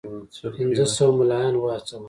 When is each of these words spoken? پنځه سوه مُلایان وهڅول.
پنځه 0.57 0.85
سوه 0.95 1.13
مُلایان 1.17 1.55
وهڅول. 1.57 1.99